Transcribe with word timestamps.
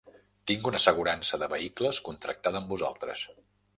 Tinc 0.51 0.69
una 0.69 0.79
assegurança 0.81 1.39
de 1.43 1.49
vehicles 1.53 1.99
contractada 2.09 2.63
amb 2.63 2.75
vosaltres. 2.77 3.29